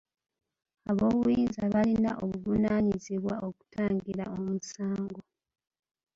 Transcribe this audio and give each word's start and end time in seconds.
Aboobuyinza 0.89 1.61
balina 1.73 2.11
obuvunaanyizibwa 2.23 3.33
okutangira 3.47 4.23
omusango. 4.37 5.19